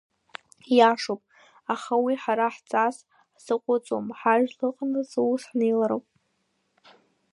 Ииашоуп, 0.73 1.21
аха 1.73 1.93
уи 2.03 2.13
ҳара 2.23 2.47
ҳҵас 2.55 2.95
ҳзаҟәыҵуам, 3.35 4.05
ҳажәла 4.19 4.65
ыҟанаҵы, 4.69 5.19
ус 5.33 5.43
ҳнеилароуп. 5.49 6.05